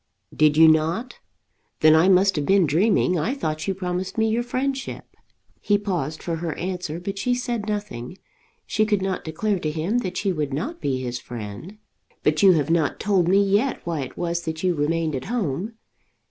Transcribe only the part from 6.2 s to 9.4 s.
for her answer, but she said nothing. She could not